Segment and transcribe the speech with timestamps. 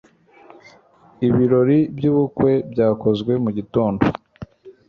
[1.27, 4.03] ibirori byubukwe byakozwe mugitondo